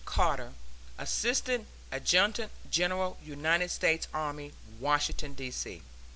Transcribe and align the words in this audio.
CARTER, 0.03 0.53
Assistant 0.97 1.67
Adjutant 1.91 2.51
General 2.71 3.19
United 3.21 3.69
States 3.69 4.07
Army, 4.15 4.51
Washington, 4.79 5.35
D. 5.35 5.51
C. 5.51 5.83